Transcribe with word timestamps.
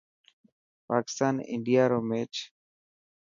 پاڪستان 0.87 1.35
انڊيا 1.51 1.83
رو 1.91 1.99
ميچ 2.09 2.33